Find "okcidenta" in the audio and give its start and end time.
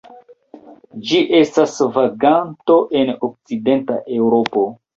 3.31-4.03